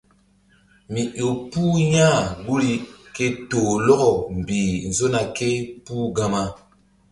[0.93, 2.73] Mi ƴo puh ya̧h guri
[3.15, 5.49] ke toh lɔkɔ mbih nzona ké
[5.85, 6.43] puh Gama.